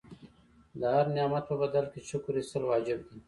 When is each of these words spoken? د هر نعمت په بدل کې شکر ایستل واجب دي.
د 0.79 0.81
هر 0.95 1.05
نعمت 1.15 1.43
په 1.49 1.55
بدل 1.61 1.85
کې 1.91 1.99
شکر 2.09 2.33
ایستل 2.37 2.63
واجب 2.67 2.99
دي. 3.07 3.17